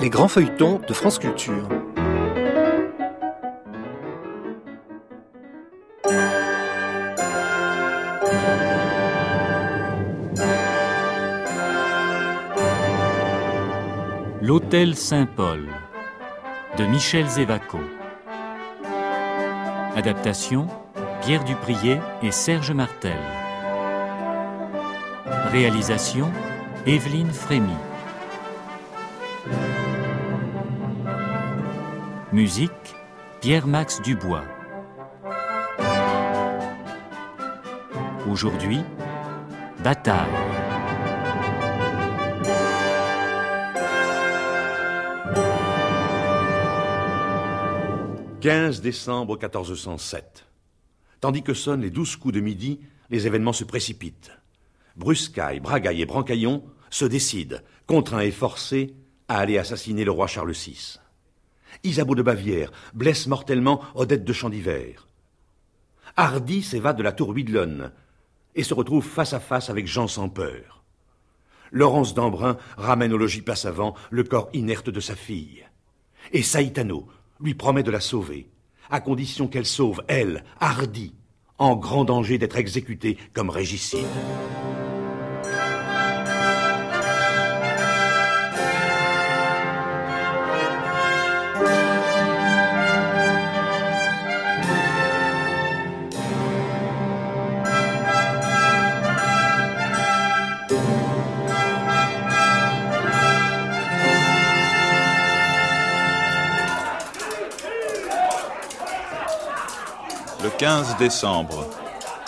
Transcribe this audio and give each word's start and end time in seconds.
Les 0.00 0.08
grands 0.08 0.28
feuilletons 0.28 0.80
de 0.88 0.94
France 0.94 1.18
Culture. 1.18 1.68
L'Hôtel 14.40 14.96
Saint-Paul 14.96 15.68
de 16.78 16.86
Michel 16.86 17.28
Zévaco. 17.28 17.78
Adaptation 19.96 20.66
Pierre 21.20 21.44
Duprier 21.44 21.98
et 22.22 22.30
Serge 22.30 22.72
Martel. 22.72 23.18
Réalisation 25.52 26.32
Evelyne 26.86 27.30
Frémy. 27.30 27.76
Musique 32.40 32.70
Pierre-Max 33.42 34.00
Dubois. 34.00 34.46
Aujourd'hui, 38.30 38.80
Bataille. 39.84 40.26
15 48.40 48.80
décembre 48.80 49.36
1407. 49.36 50.46
Tandis 51.20 51.42
que 51.42 51.52
sonnent 51.52 51.82
les 51.82 51.90
douze 51.90 52.16
coups 52.16 52.32
de 52.32 52.40
midi, 52.40 52.80
les 53.10 53.26
événements 53.26 53.52
se 53.52 53.64
précipitent. 53.64 54.30
Bruscaille, 54.96 55.60
Bragaille 55.60 56.00
et 56.00 56.06
Brancaillon 56.06 56.64
se 56.88 57.04
décident, 57.04 57.58
contraints 57.86 58.20
et 58.20 58.30
forcés, 58.30 58.94
à 59.28 59.40
aller 59.40 59.58
assassiner 59.58 60.06
le 60.06 60.10
roi 60.10 60.26
Charles 60.26 60.52
VI. 60.52 61.00
Isabeau 61.84 62.14
de 62.14 62.22
Bavière 62.22 62.72
blesse 62.94 63.26
mortellement 63.26 63.80
Odette 63.94 64.24
de 64.24 64.32
Chandivert. 64.32 65.08
Hardy 66.16 66.62
s'évade 66.62 66.98
de 66.98 67.02
la 67.02 67.12
tour 67.12 67.30
Widlon 67.30 67.90
et 68.54 68.64
se 68.64 68.74
retrouve 68.74 69.04
face 69.04 69.32
à 69.32 69.40
face 69.40 69.70
avec 69.70 69.86
Jean 69.86 70.08
sans 70.08 70.28
peur. 70.28 70.84
Laurence 71.72 72.14
d'Embrun 72.14 72.56
ramène 72.76 73.12
au 73.12 73.16
logis 73.16 73.42
Passavant 73.42 73.94
le 74.10 74.24
corps 74.24 74.50
inerte 74.52 74.90
de 74.90 75.00
sa 75.00 75.14
fille. 75.14 75.64
Et 76.32 76.42
Saïtano 76.42 77.06
lui 77.40 77.54
promet 77.54 77.82
de 77.82 77.90
la 77.90 78.00
sauver, 78.00 78.50
à 78.90 79.00
condition 79.00 79.46
qu'elle 79.48 79.66
sauve, 79.66 80.02
elle, 80.08 80.44
Hardy, 80.58 81.14
en 81.58 81.76
grand 81.76 82.04
danger 82.04 82.38
d'être 82.38 82.56
exécutée 82.56 83.16
comme 83.32 83.50
régicide. 83.50 84.06
Le 110.42 110.48
15 110.48 110.96
décembre, 110.98 111.66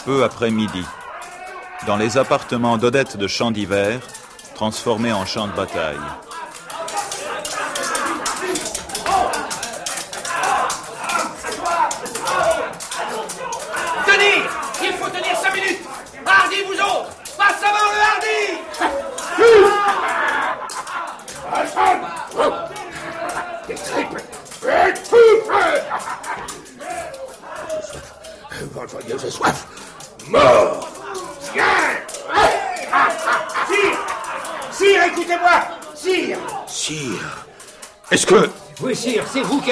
peu 0.04 0.22
après 0.22 0.50
midi, 0.50 0.84
dans 1.86 1.96
les 1.96 2.18
appartements 2.18 2.76
d'Odette 2.76 3.16
de 3.16 3.26
Champ 3.26 3.50
d'Hiver, 3.50 4.00
transformés 4.54 5.14
en 5.14 5.24
champ 5.24 5.46
de 5.46 5.52
bataille. 5.52 5.96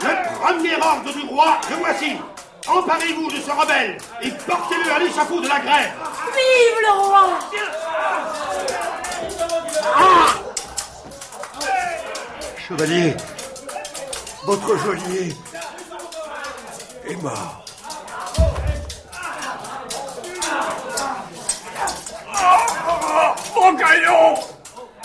Le 0.00 0.12
premier 0.40 0.74
ordre 0.76 1.12
du 1.12 1.26
roi, 1.28 1.58
le 1.70 1.76
voici. 1.76 2.16
Emparez-vous 2.66 3.30
de 3.30 3.36
ce 3.36 3.50
rebelle 3.50 3.98
et 4.22 4.30
portez-le 4.30 4.92
à 4.92 4.98
l'échafaud 4.98 5.40
de 5.40 5.48
la 5.48 5.60
grève. 5.60 5.92
Vive 6.34 6.80
le 6.82 6.92
roi! 7.00 7.38
Chevalier, 12.68 13.16
votre 14.44 14.76
geôlier 14.78 15.34
est 17.08 17.16
mort. 17.16 17.64
Mon 23.80 23.86
gaillon 23.86 24.34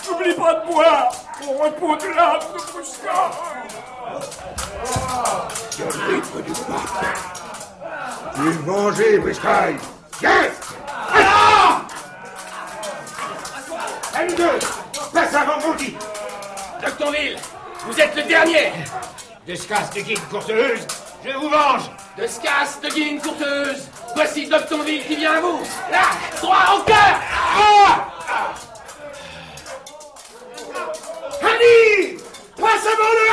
N'oublie 0.07 0.33
pas 0.33 0.53
de 0.53 0.71
boire. 0.71 1.11
Au 1.47 1.63
repos 1.63 1.95
de 1.97 2.07
l'âme 2.15 2.39
de 2.53 2.71
Brusca 2.71 3.31
Le 5.79 6.13
rythme 6.13 6.41
du 6.41 6.51
pape. 6.51 7.37
Tu 8.35 8.41
es 8.41 8.51
vengé, 8.65 9.17
Briscaille. 9.19 9.77
Viens 10.19 10.49
M2 14.13 14.43
Passe 15.13 15.35
avant 15.35 15.59
Mondi 15.67 15.95
Doctonville, 16.81 17.37
vous 17.85 17.99
êtes 17.99 18.15
le 18.15 18.23
dernier. 18.23 18.71
Descasse 19.45 19.91
de 19.91 20.01
guine 20.01 20.19
courteuse, 20.29 20.87
je 21.25 21.31
vous 21.31 21.49
venge. 21.49 21.91
Descasse 22.17 22.79
de 22.81 22.89
guine 22.89 23.21
courteuse 23.21 23.87
Voici 24.15 24.47
Doctonville 24.47 25.05
qui 25.05 25.15
vient 25.15 25.33
à 25.33 25.41
vous. 25.41 25.59
Là 25.91 26.03
Droit 26.41 26.77
au 26.77 26.83
cœur. 26.83 27.19
Ah 27.57 28.14
Annie 31.41 32.17
Passe 32.57 32.85
avant 32.85 33.11
le 33.13 33.25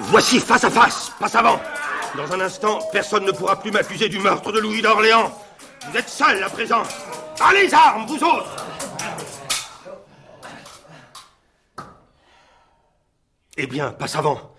Voici 0.00 0.40
face 0.40 0.64
à 0.64 0.70
face, 0.70 1.12
passe 1.18 1.34
avant. 1.34 1.60
Dans 2.16 2.32
un 2.32 2.40
instant, 2.40 2.80
personne 2.92 3.24
ne 3.24 3.32
pourra 3.32 3.60
plus 3.60 3.70
m'accuser 3.70 4.08
du 4.08 4.18
meurtre 4.18 4.50
de 4.52 4.58
Louis 4.58 4.82
d'Orléans. 4.82 5.32
Vous 5.88 5.96
êtes 5.96 6.08
seuls 6.08 6.42
à 6.42 6.50
présent. 6.50 6.82
À 7.40 7.52
les 7.52 7.72
armes, 7.72 8.06
vous 8.06 8.22
autres 8.22 8.56
Eh 13.56 13.66
bien, 13.66 13.90
passe 13.92 14.16
avant. 14.16 14.54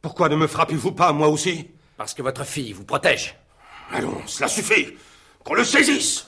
Pourquoi 0.00 0.28
ne 0.28 0.36
me 0.36 0.46
frappez-vous 0.46 0.92
pas, 0.92 1.12
moi 1.12 1.28
aussi? 1.28 1.70
Parce 1.96 2.14
que 2.14 2.22
votre 2.22 2.44
fille 2.44 2.72
vous 2.72 2.84
protège. 2.84 3.36
Allons, 3.92 4.20
cela 4.26 4.48
suffit. 4.48 4.96
Qu'on 5.44 5.54
le 5.54 5.64
saisisse. 5.64 6.26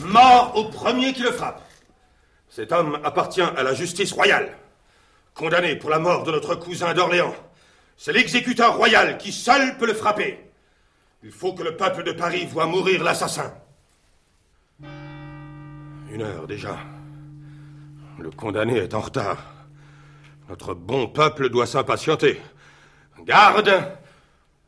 Mort 0.00 0.52
au 0.56 0.64
premier 0.70 1.12
qui 1.12 1.22
le 1.22 1.32
frappe. 1.32 1.62
Cet 2.48 2.72
homme 2.72 2.98
appartient 3.04 3.40
à 3.42 3.62
la 3.62 3.74
justice 3.74 4.12
royale. 4.12 4.56
Condamné 5.34 5.76
pour 5.76 5.90
la 5.90 5.98
mort 5.98 6.24
de 6.24 6.32
notre 6.32 6.54
cousin 6.54 6.94
d'Orléans. 6.94 7.34
C'est 7.96 8.12
l'exécuteur 8.12 8.76
royal 8.76 9.18
qui 9.18 9.32
seul 9.32 9.76
peut 9.78 9.86
le 9.86 9.94
frapper. 9.94 10.38
Il 11.22 11.30
faut 11.30 11.54
que 11.54 11.62
le 11.62 11.76
peuple 11.76 12.02
de 12.02 12.12
Paris 12.12 12.46
voie 12.46 12.66
mourir 12.66 13.02
l'assassin. 13.02 13.52
Une 16.10 16.22
heure 16.22 16.46
déjà. 16.46 16.78
Le 18.18 18.30
condamné 18.30 18.78
est 18.78 18.94
en 18.94 19.00
retard. 19.00 19.38
Notre 20.48 20.74
bon 20.74 21.08
peuple 21.08 21.48
doit 21.48 21.66
s'impatienter. 21.66 22.40
Garde 23.24 23.98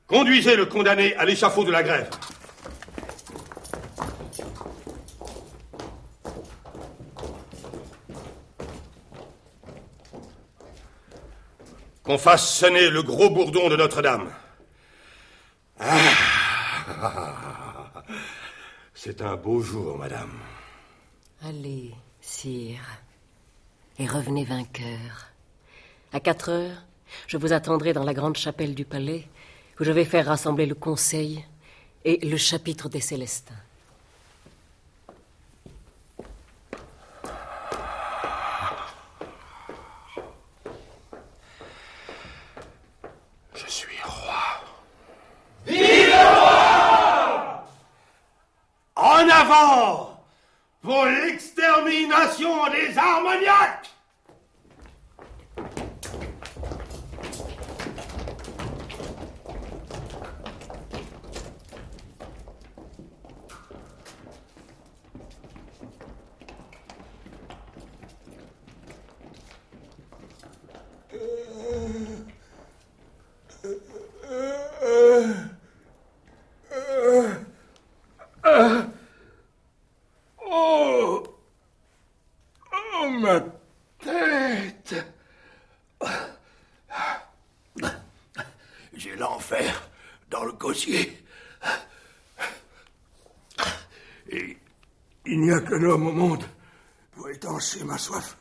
Conduisez 0.09 0.57
le 0.57 0.65
condamné 0.65 1.15
à 1.17 1.27
l'échafaud 1.27 1.65
de 1.65 1.71
la 1.71 1.83
grève. 1.83 2.09
Qu'on 12.03 12.17
fasse 12.17 12.57
sonner 12.57 12.89
le 12.89 13.03
gros 13.03 13.29
bourdon 13.29 13.69
de 13.69 13.77
Notre-Dame. 13.77 14.33
Ah. 15.79 15.99
C'est 18.95 19.21
un 19.21 19.37
beau 19.37 19.61
jour, 19.61 19.99
madame. 19.99 20.33
Allez, 21.45 21.95
sire, 22.23 22.81
et 23.99 24.07
revenez 24.07 24.45
vainqueur. 24.45 25.29
À 26.15 26.21
quatre 26.21 26.49
heures, 26.49 26.83
Je 27.27 27.37
vous 27.37 27.53
attendrai 27.53 27.93
dans 27.93 28.05
la 28.05 28.15
grande 28.15 28.37
chapelle 28.37 28.75
du 28.75 28.85
palais, 28.85 29.29
où 29.79 29.85
je 29.85 29.93
vais 29.93 30.05
faire 30.05 30.27
rassembler 30.27 30.67
le 30.67 30.75
conseil 30.75 31.45
et 32.05 32.25
le 32.27 32.37
chapitre 32.37 32.89
des 32.89 33.01
Célestins. 33.01 33.55
Je 43.55 43.67
suis 43.67 43.99
roi. 44.05 44.63
Vive 45.67 46.07
le 46.07 46.39
roi 46.41 47.65
En 48.97 49.29
avant 49.29 50.25
pour 50.83 51.05
l'extermination 51.05 52.71
des 52.71 52.97
Armagnacs 52.97 53.91
Oh 80.51 81.25
Oh, 83.01 83.09
ma 83.09 83.41
tête 84.01 84.95
J'ai 88.95 89.17
l'enfer 89.17 89.89
dans 90.31 90.45
le 90.45 90.53
gosier. 90.53 91.25
Et 94.31 94.57
il 95.27 95.41
n'y 95.41 95.53
a 95.53 95.61
qu'un 95.61 95.83
homme 95.85 96.09
au 96.09 96.13
monde 96.13 96.45
pour 97.13 97.29
étancher 97.29 97.85
ma 97.85 97.99
soif. 97.99 98.37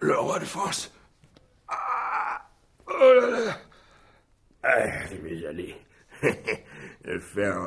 Le 0.00 0.18
roi 0.18 0.38
de 0.38 0.44
France. 0.44 0.92
Ah 1.68 2.46
oh 2.86 3.14
là 3.20 3.30
là 3.30 3.60
ah, 4.62 5.06
Je 5.06 5.16
vais 5.16 5.36
y 5.36 5.46
aller. 5.46 5.76
Le 7.04 7.20
faire 7.20 7.58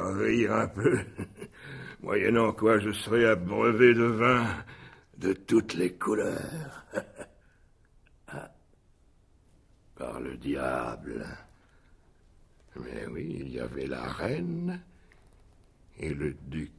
Moyennant 2.02 2.52
quoi 2.54 2.80
je 2.80 2.92
serai 2.92 3.26
abreuvé 3.26 3.94
de 3.94 4.04
vin 4.04 4.46
de 5.18 5.34
toutes 5.34 5.74
les 5.74 5.94
couleurs. 5.94 6.86
Ah. 8.34 8.50
Par 9.98 10.22
le 10.22 10.38
diable. 10.38 11.26
Mais 12.78 13.06
oui, 13.08 13.40
il 13.42 13.50
y 13.50 13.60
avait 13.60 13.88
la 13.88 14.04
reine 14.04 14.82
et 16.00 16.14
le 16.14 16.34
duc. 16.48 16.72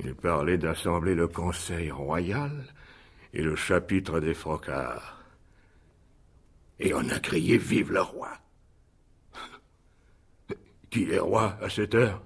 Il 0.00 0.14
parlait 0.16 0.58
d'assembler 0.58 1.14
le 1.14 1.28
conseil 1.28 1.90
royal 1.92 2.64
et 3.32 3.42
le 3.42 3.54
chapitre 3.54 4.18
des 4.18 4.34
frocards. 4.34 5.22
Et 6.80 6.92
on 6.92 7.08
a 7.10 7.20
crié 7.20 7.58
Vive 7.58 7.92
le 7.92 8.02
roi. 8.02 8.30
Qui 10.94 11.10
est 11.10 11.18
roi 11.18 11.58
à 11.60 11.68
cette 11.68 11.96
heure. 11.96 12.22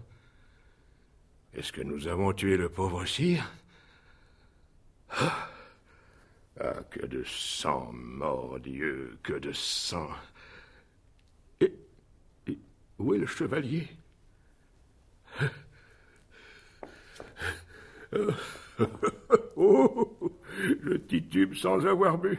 Est-ce 1.55 1.73
que 1.73 1.81
nous 1.81 2.07
avons 2.07 2.35
tué 2.35 2.59
le 2.59 2.69
pauvre 2.69 3.07
sire? 3.07 3.51
Ah, 5.09 5.49
Ah, 6.61 6.75
que 6.91 7.07
de 7.07 7.25
sang, 7.25 7.91
mordieu, 7.95 9.17
que 9.23 9.33
de 9.33 9.53
sang. 9.55 10.11
Et, 11.63 11.73
où 12.99 13.15
est 13.15 13.19
le 13.19 13.27
chevalier? 13.27 13.89
Oh, 19.57 20.31
je 20.61 20.97
titube 20.97 21.55
sans 21.55 21.85
avoir 21.87 22.19
bu. 22.19 22.39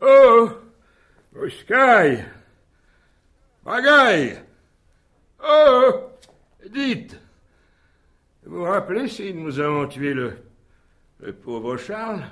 Oh, 0.00 0.48
Bruscaille, 1.32 2.24
Bagaille, 3.64 4.42
oh, 5.42 6.10
dites, 6.68 7.18
vous 8.44 8.58
vous 8.58 8.64
rappelez 8.64 9.08
si 9.08 9.32
nous 9.34 9.60
avons 9.60 9.86
tué 9.86 10.14
le, 10.14 10.38
le 11.20 11.32
pauvre 11.32 11.76
Charles? 11.76 12.24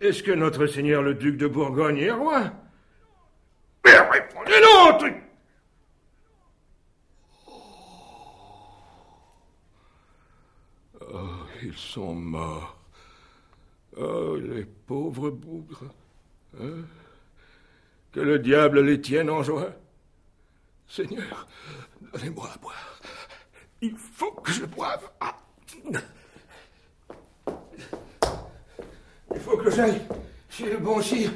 Est-ce 0.00 0.22
que 0.22 0.32
notre 0.32 0.66
seigneur 0.66 1.02
le 1.02 1.14
duc 1.14 1.36
de 1.36 1.46
Bourgogne 1.46 1.98
est 1.98 2.10
roi? 2.10 2.52
Mais 3.84 3.98
répondez 3.98 4.60
non, 4.62 4.98
truc 4.98 5.14
Oh, 11.12 11.44
ils 11.62 11.76
sont 11.76 12.14
morts. 12.14 12.78
Oh, 13.96 14.36
les 14.36 14.64
pauvres 14.64 15.30
bougres. 15.30 15.92
Hein? 16.60 16.84
Que 18.12 18.20
le 18.20 18.38
diable 18.38 18.80
les 18.80 19.00
tienne 19.00 19.28
en 19.28 19.42
joie. 19.42 19.72
Seigneur, 20.90 21.46
donnez-moi 22.12 22.50
à 22.52 22.58
boire. 22.58 23.00
Il 23.80 23.96
faut 23.96 24.32
que 24.32 24.50
je 24.50 24.64
boive. 24.64 25.08
Ah. 25.20 25.36
Il 29.32 29.40
faut 29.40 29.56
que 29.56 29.70
j'aille 29.70 30.02
chez 30.48 30.68
le 30.68 30.78
bon 30.78 31.00
sire. 31.00 31.30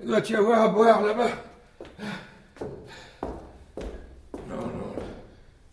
Il 0.00 0.06
doit 0.06 0.20
y 0.20 0.34
avoir 0.34 0.62
à 0.62 0.68
boire 0.68 1.02
là-bas. 1.02 1.30
Non, 4.48 4.66
non. 4.66 4.94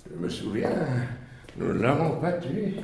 Je 0.09 0.15
me 0.15 0.27
souviens, 0.27 1.07
nous 1.55 1.73
ne 1.73 1.79
l'avons 1.81 2.19
pas 2.19 2.33
tué. 2.33 2.75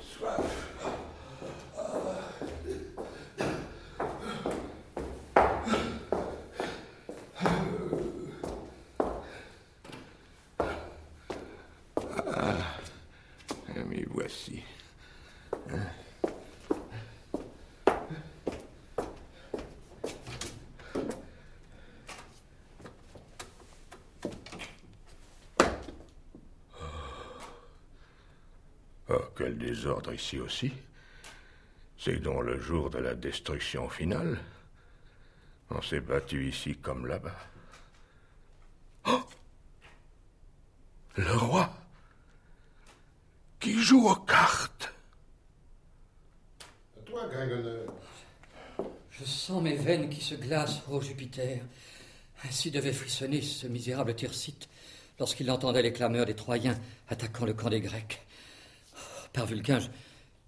Soif. 0.00 0.62
Ah, 12.28 12.54
m'y 13.88 14.04
voici. 14.04 14.62
Oh, 29.08 29.25
quel 29.36 29.58
désordre 29.58 30.12
ici 30.12 30.38
aussi. 30.38 30.72
C'est 31.98 32.16
donc 32.16 32.42
le 32.44 32.60
jour 32.60 32.90
de 32.90 32.98
la 32.98 33.14
destruction 33.14 33.88
finale. 33.88 34.38
On 35.70 35.82
s'est 35.82 36.00
battu 36.00 36.48
ici 36.48 36.76
comme 36.76 37.06
là-bas. 37.06 37.38
Oh 39.06 39.22
Le 41.16 41.32
roi 41.32 41.72
qui 43.60 43.80
joue 43.80 44.08
aux 44.08 44.16
cartes. 44.16 44.92
À 46.96 47.00
toi, 47.00 47.26
Gringonneur. 47.28 47.92
Je 49.10 49.24
sens 49.24 49.62
mes 49.62 49.76
veines 49.76 50.10
qui 50.10 50.20
se 50.20 50.34
glacent, 50.34 50.82
ô 50.88 51.00
Jupiter. 51.00 51.62
Ainsi 52.44 52.70
devait 52.70 52.92
frissonner 52.92 53.40
ce 53.40 53.66
misérable 53.66 54.14
Tircite 54.14 54.68
lorsqu'il 55.18 55.50
entendait 55.50 55.82
les 55.82 55.92
clameurs 55.92 56.26
des 56.26 56.36
Troyens 56.36 56.78
attaquant 57.08 57.46
le 57.46 57.54
camp 57.54 57.70
des 57.70 57.80
Grecs. 57.80 58.25
Oh, 59.36 59.40
Par 59.40 59.46
Vulcain, 59.46 59.80
je, 59.80 59.88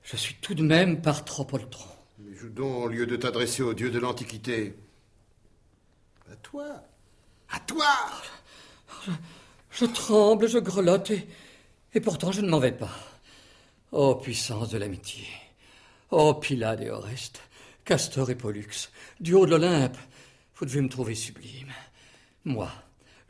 je 0.02 0.16
suis 0.16 0.34
tout 0.36 0.54
de 0.54 0.62
même 0.62 1.02
par 1.02 1.24
trop 1.24 1.44
poltron. 1.44 1.90
Mais 2.18 2.34
joue 2.34 2.48
donc 2.48 2.84
au 2.84 2.88
lieu 2.88 3.06
de 3.06 3.16
t'adresser 3.16 3.62
aux 3.62 3.74
dieux 3.74 3.90
de 3.90 3.98
l'Antiquité. 3.98 4.74
À 6.32 6.36
toi. 6.36 6.82
À 7.50 7.60
toi 7.60 7.86
Je 9.70 9.84
tremble, 9.84 10.48
je 10.48 10.58
grelotte, 10.58 11.10
et, 11.10 11.26
et 11.92 12.00
pourtant 12.00 12.32
je 12.32 12.40
ne 12.40 12.48
m'en 12.48 12.58
vais 12.58 12.72
pas. 12.72 12.96
Ô 13.92 14.14
puissance 14.14 14.70
de 14.70 14.78
l'amitié, 14.78 15.26
ô 16.10 16.34
Pylade 16.34 16.82
et 16.82 16.90
Oreste, 16.90 17.40
Castor 17.84 18.30
et 18.30 18.34
Pollux, 18.34 18.90
duo 19.20 19.46
de 19.46 19.50
l'Olympe, 19.50 19.96
vous 20.56 20.66
devez 20.66 20.80
me 20.80 20.88
trouver 20.88 21.14
sublime. 21.14 21.72
Moi, 22.44 22.70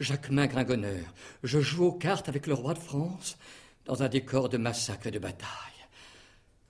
Jacquemin 0.00 0.46
Gringonneur, 0.46 1.14
je 1.42 1.60
joue 1.60 1.86
aux 1.86 1.92
cartes 1.92 2.28
avec 2.28 2.46
le 2.46 2.54
roi 2.54 2.74
de 2.74 2.78
France 2.78 3.36
dans 3.88 4.02
un 4.02 4.08
décor 4.08 4.48
de 4.50 4.58
massacre 4.58 5.06
et 5.06 5.10
de 5.10 5.18
bataille. 5.18 5.48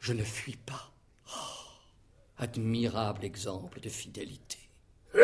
Je 0.01 0.13
ne 0.13 0.23
fuis 0.23 0.57
pas. 0.57 0.93
Oh, 1.29 1.31
admirable 2.39 3.25
exemple 3.25 3.81
de 3.81 3.89
fidélité. 3.91 4.59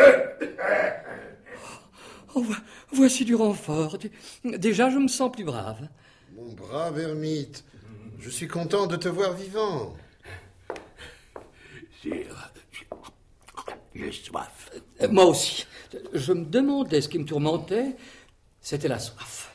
Oh, 2.36 2.42
vo- 2.42 2.52
voici 2.90 3.24
du 3.24 3.36
renfort. 3.36 3.96
Dé- 3.96 4.10
Déjà, 4.58 4.90
je 4.90 4.98
me 4.98 5.06
sens 5.06 5.30
plus 5.30 5.44
brave. 5.44 5.88
Mon 6.34 6.52
brave 6.52 6.98
ermite, 6.98 7.62
je 8.18 8.28
suis 8.28 8.48
content 8.48 8.88
de 8.88 8.96
te 8.96 9.08
voir 9.08 9.34
vivant. 9.34 9.94
Sire, 12.02 12.50
j'ai 13.94 14.10
soif. 14.10 14.72
Moi 15.12 15.26
aussi. 15.26 15.64
Je 16.12 16.32
me 16.32 16.44
demandais 16.44 17.00
ce 17.02 17.08
qui 17.08 17.20
me 17.20 17.24
tourmentait. 17.24 17.94
C'était 18.60 18.88
la 18.88 18.98
soif. 18.98 19.54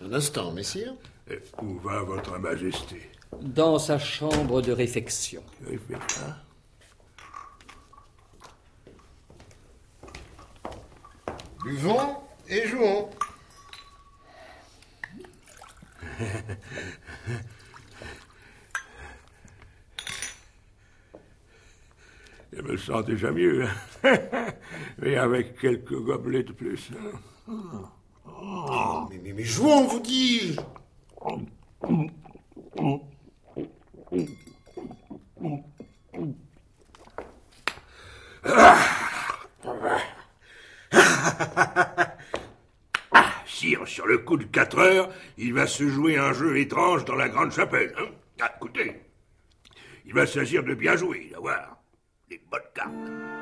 Un 0.00 0.12
instant, 0.12 0.52
messire. 0.52 0.94
Et 1.30 1.38
Où 1.62 1.78
va 1.78 2.02
votre 2.02 2.38
majesté 2.38 3.10
Dans 3.40 3.78
sa 3.78 3.98
chambre 3.98 4.60
de 4.62 4.72
réfection. 4.72 5.42
Ça. 6.08 6.36
Buvons 11.64 12.16
et 12.48 12.66
jouons. 12.66 13.10
Je 22.52 22.62
me 22.62 22.76
sens 22.76 23.04
déjà 23.04 23.30
mieux. 23.30 23.64
hein. 24.02 24.16
Mais 24.98 25.16
avec 25.16 25.58
quelques 25.58 25.94
gobelets 25.98 26.42
de 26.42 26.52
plus. 26.52 26.90
hein. 27.48 27.88
Oh, 28.42 29.06
mais, 29.10 29.20
mais, 29.22 29.32
mais 29.34 29.44
jouons, 29.44 29.86
vous 29.86 30.00
dis-je. 30.00 30.60
Sire, 43.46 43.86
sur 43.86 44.06
le 44.06 44.18
coup 44.18 44.36
de 44.38 44.44
4 44.44 44.78
heures, 44.78 45.10
il 45.36 45.52
va 45.52 45.66
se 45.66 45.86
jouer 45.86 46.16
un 46.16 46.32
jeu 46.32 46.58
étrange 46.58 47.04
dans 47.04 47.16
la 47.16 47.28
grande 47.28 47.52
chapelle. 47.52 47.94
hein. 47.98 48.06
Ah, 48.40 48.50
écoutez, 48.56 49.02
il 50.06 50.14
va 50.14 50.26
s'agir 50.26 50.64
de 50.64 50.74
bien 50.74 50.96
jouer, 50.96 51.28
d'avoir 51.30 51.76
les 52.30 52.40
bonnes 52.50 52.62
cartes. 52.74 53.39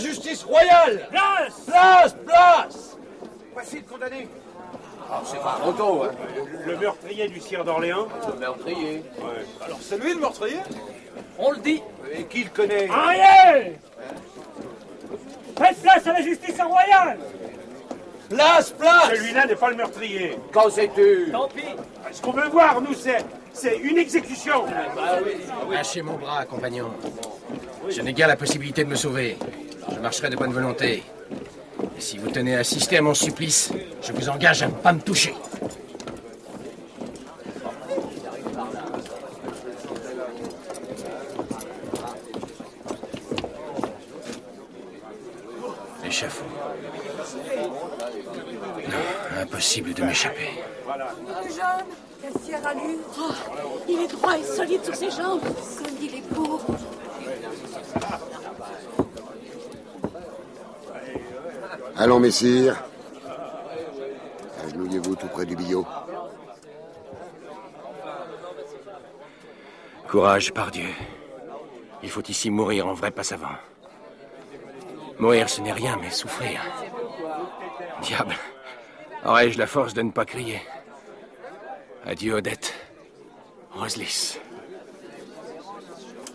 Justice 0.00 0.42
royale 0.44 1.06
Place 1.10 1.60
Place 1.66 2.16
Place 2.26 2.96
Voici 3.52 3.76
le 3.76 3.82
condamné. 3.82 4.28
Ah, 5.12 5.20
c'est 5.24 5.40
pas 5.40 5.58
Roto, 5.62 6.04
hein 6.04 6.10
Le 6.66 6.76
meurtrier 6.76 7.28
du 7.28 7.40
sire 7.40 7.64
d'Orléans. 7.64 8.06
Le 8.32 8.38
meurtrier. 8.38 9.02
Alors 9.64 9.78
c'est 9.80 9.98
lui 9.98 10.14
le 10.14 10.20
meurtrier? 10.20 10.60
On 11.38 11.50
le 11.52 11.58
dit. 11.58 11.82
Et 12.12 12.24
qui 12.24 12.44
le 12.44 12.50
connaît? 12.50 12.88
Ariel 12.88 13.78
Faites 15.58 15.82
place 15.82 16.06
à 16.06 16.12
la 16.12 16.22
justice 16.22 16.60
royale 16.60 17.18
Place 18.28 18.70
Place 18.70 19.10
Celui-là 19.10 19.46
n'est 19.46 19.56
pas 19.56 19.70
le 19.70 19.76
meurtrier. 19.76 20.38
Qu'en 20.52 20.70
sais-tu? 20.70 21.30
Tant 21.32 21.48
pis. 21.48 21.64
Ce 22.12 22.22
qu'on 22.22 22.32
veut 22.32 22.48
voir, 22.48 22.80
nous, 22.80 22.94
c'est, 22.94 23.24
c'est 23.52 23.76
une 23.78 23.98
exécution. 23.98 24.64
Lâchez 25.70 26.02
mon 26.02 26.14
bras, 26.14 26.44
compagnon. 26.44 26.90
Je 27.88 28.00
n'ai 28.00 28.12
guère 28.12 28.28
la 28.28 28.36
possibilité 28.36 28.84
de 28.84 28.88
me 28.88 28.94
sauver. 28.94 29.36
Je 30.00 30.02
marcherai 30.02 30.30
de 30.30 30.36
bonne 30.36 30.54
volonté. 30.54 31.02
Et 31.94 32.00
si 32.00 32.16
vous 32.16 32.30
tenez 32.30 32.56
à 32.56 32.60
assister 32.60 32.96
à 32.96 33.02
mon 33.02 33.12
supplice, 33.12 33.70
je 34.00 34.12
vous 34.14 34.30
engage 34.30 34.62
à 34.62 34.68
ne 34.68 34.72
pas 34.72 34.94
me 34.94 35.00
toucher. 35.00 35.34
L'échafaud. 46.02 46.46
Non, 48.88 49.42
impossible 49.42 49.92
de 49.92 50.02
m'échapper. 50.02 50.48
Le 50.88 51.48
jeune, 51.50 51.86
quelle 52.22 52.42
fière 52.42 52.66
allure. 52.66 53.00
Oh, 53.18 53.32
il 53.86 54.00
est 54.00 54.08
droit 54.08 54.38
et 54.38 54.44
solide 54.44 54.82
sur 54.82 54.94
ses 54.94 55.10
jambes, 55.10 55.42
comme 55.42 55.96
il 56.00 56.14
est 56.14 56.34
beau. 56.34 56.58
Allons, 62.00 62.18
messire. 62.18 62.82
Agenouillez-vous 64.64 65.16
tout 65.16 65.26
près 65.26 65.44
du 65.44 65.54
billot. 65.54 65.86
Courage, 70.08 70.50
par 70.54 70.70
Dieu. 70.70 70.88
Il 72.02 72.08
faut 72.08 72.22
ici 72.22 72.48
mourir 72.48 72.86
en 72.86 72.94
vrai 72.94 73.10
passavant. 73.10 73.58
Mourir, 75.18 75.50
ce 75.50 75.60
n'est 75.60 75.74
rien, 75.74 75.98
mais 76.00 76.08
souffrir. 76.08 76.62
Diable, 78.00 78.34
aurais-je 79.26 79.58
la 79.58 79.66
force 79.66 79.92
de 79.92 80.00
ne 80.00 80.10
pas 80.10 80.24
crier? 80.24 80.62
Adieu, 82.06 82.36
Odette. 82.36 82.72
Roselis. 83.72 84.38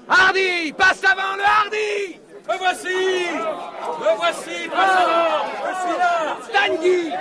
Hardy 0.07 0.74
Passe 0.74 1.03
avant 1.03 1.36
le 1.36 1.43
Hardy 1.43 2.25
Me 2.48 2.58
voici 2.58 2.88
Me 4.00 4.16
voici 4.18 4.46
Je 4.46 5.72
suis 5.82 5.98
là 5.98 6.38
Stanguy 6.44 7.12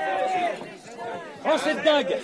Prends 1.42 1.58
cette 1.58 1.82
dague 1.82 2.18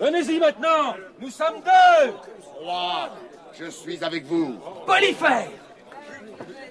Venez-y 0.00 0.38
maintenant 0.40 0.94
Nous 1.20 1.30
sommes 1.30 1.60
deux 1.64 2.14
Roi, 2.60 3.10
je 3.58 3.66
suis 3.66 4.02
avec 4.04 4.24
vous. 4.26 4.56
Polyphère 4.86 5.48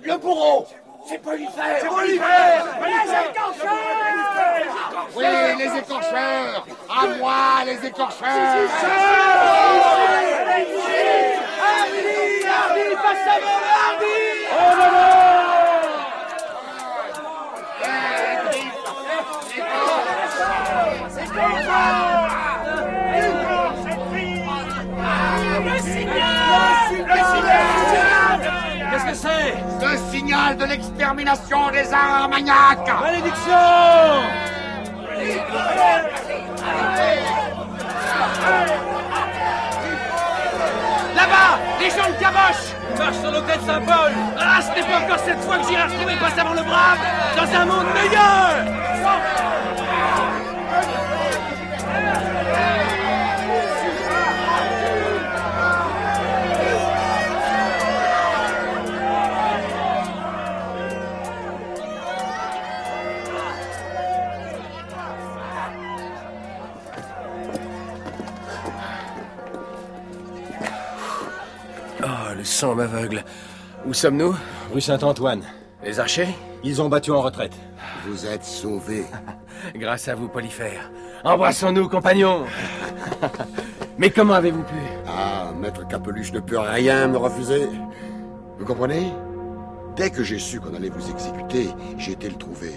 Le 0.03 0.17
bourreau 0.17 0.67
C'est 1.08 1.20
Polyphère 1.20 1.77
C'est 1.79 1.88
Polyphère 1.88 2.65
Les 2.86 3.29
écorcheurs 3.29 3.72
Oui, 5.15 5.25
les 5.58 5.79
écorcheurs 5.79 6.65
À 6.89 7.08
moi, 7.17 7.63
les 7.65 7.88
écorcheurs 7.88 8.67
le 14.75 15.01
Qu'est-ce 28.91 29.05
que 29.05 29.13
c'est? 29.13 29.55
Le 29.85 30.11
signal 30.11 30.57
de 30.57 30.65
l'extermination 30.65 31.69
des 31.71 31.93
Armagnacs 31.93 32.87
Malédiction! 33.01 33.51
Là-bas 41.15 41.59
Les 41.79 41.89
gens 41.89 42.09
de 42.09 42.19
caboche 42.19 42.80
Marche 43.01 43.17
sur 43.17 43.31
l'hôtel 43.31 43.60
Saint-Paul 43.65 44.12
Ah, 44.39 44.62
ce 44.62 44.79
n'est 44.79 44.86
pas 44.86 45.00
encore 45.00 45.25
cette 45.25 45.39
fois 45.41 45.58
que 45.58 45.67
j'irai 45.67 45.84
retrouver 45.84 46.15
passe 46.17 46.38
avant 46.38 46.53
le 46.53 46.62
brave 46.62 47.00
Dans 47.36 47.60
un 47.60 47.65
monde 47.65 47.88
meilleur 47.96 48.72
sang 72.61 72.75
m'aveugle. 72.75 73.23
Où 73.87 73.93
sommes-nous 73.93 74.35
Rue 74.71 74.81
Saint-Antoine. 74.81 75.41
Les 75.83 75.99
archers 75.99 76.27
Ils 76.63 76.79
ont 76.79 76.89
battu 76.89 77.09
en 77.09 77.19
retraite. 77.19 77.53
Vous 78.05 78.27
êtes 78.27 78.43
sauvés. 78.43 79.05
Grâce 79.75 80.07
à 80.07 80.13
vous, 80.13 80.27
Polyphère. 80.27 80.91
Embrassons-nous, 81.23 81.89
compagnons 81.89 82.45
Mais 83.97 84.11
comment 84.11 84.35
avez-vous 84.35 84.61
pu 84.61 84.75
Ah, 85.07 85.51
Maître 85.59 85.87
Capeluche 85.87 86.33
ne 86.33 86.39
peut 86.39 86.59
rien 86.59 87.07
me 87.07 87.17
refuser. 87.17 87.67
Vous 88.59 88.65
comprenez 88.65 89.11
Dès 89.95 90.11
que 90.11 90.23
j'ai 90.23 90.37
su 90.37 90.59
qu'on 90.59 90.75
allait 90.75 90.89
vous 90.89 91.09
exécuter, 91.09 91.69
j'ai 91.97 92.11
été 92.11 92.29
le 92.29 92.35
trouver. 92.35 92.75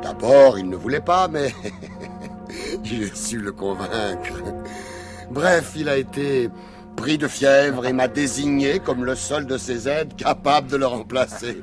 D'abord, 0.00 0.60
il 0.60 0.68
ne 0.68 0.76
voulait 0.76 1.00
pas, 1.00 1.26
mais 1.26 1.52
J'ai 2.84 3.12
su 3.12 3.38
le 3.38 3.50
convaincre. 3.50 4.44
Bref, 5.28 5.72
il 5.74 5.88
a 5.88 5.96
été 5.96 6.50
pris 6.96 7.18
de 7.18 7.28
fièvre 7.28 7.86
et 7.86 7.92
m'a 7.92 8.08
désigné 8.08 8.78
comme 8.78 9.04
le 9.04 9.14
seul 9.14 9.46
de 9.46 9.58
ses 9.58 9.88
aides 9.88 10.14
capable 10.16 10.68
de 10.68 10.76
le 10.76 10.86
remplacer. 10.86 11.58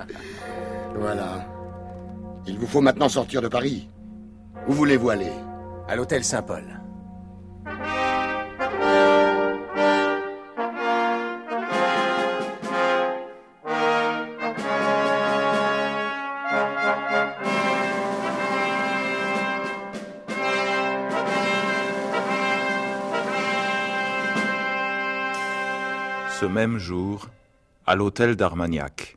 Voilà. 0.95 1.45
Il 2.47 2.57
vous 2.57 2.67
faut 2.67 2.81
maintenant 2.81 3.09
sortir 3.09 3.41
de 3.41 3.47
Paris. 3.47 3.89
Où 4.67 4.73
voulez-vous 4.73 5.09
aller? 5.09 5.31
À 5.87 5.95
l'hôtel 5.95 6.23
Saint-Paul. 6.23 6.63
Ce 26.41 26.47
même 26.47 26.79
jour, 26.79 27.27
à 27.85 27.93
l'hôtel 27.93 28.35
d'Armagnac. 28.35 29.15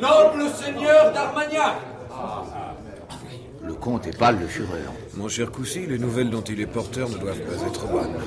Noble 0.00 0.50
seigneur 0.50 1.12
d'Armagnac 1.12 1.76
Le 3.62 3.74
comte 3.74 4.08
est 4.08 4.18
pâle, 4.18 4.40
le 4.40 4.48
fureur. 4.48 4.92
Mon 5.14 5.28
cher 5.28 5.52
Coussy, 5.52 5.86
les 5.86 6.00
nouvelles 6.00 6.30
dont 6.30 6.42
il 6.42 6.60
est 6.60 6.66
porteur 6.66 7.08
ne 7.10 7.18
doivent 7.18 7.38
pas 7.38 7.64
être 7.64 7.86
bonnes. 7.86 8.18